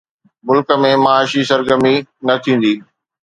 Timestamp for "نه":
2.27-2.35